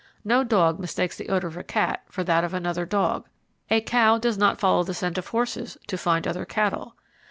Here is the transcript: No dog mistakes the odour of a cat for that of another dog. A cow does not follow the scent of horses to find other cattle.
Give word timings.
No 0.25 0.43
dog 0.43 0.79
mistakes 0.79 1.15
the 1.15 1.29
odour 1.29 1.47
of 1.47 1.57
a 1.57 1.63
cat 1.63 2.01
for 2.09 2.23
that 2.23 2.43
of 2.43 2.55
another 2.55 2.87
dog. 2.87 3.27
A 3.69 3.81
cow 3.81 4.17
does 4.17 4.35
not 4.35 4.59
follow 4.59 4.81
the 4.83 4.95
scent 4.95 5.19
of 5.19 5.27
horses 5.27 5.77
to 5.85 5.95
find 5.95 6.25
other 6.27 6.43
cattle. 6.43 6.95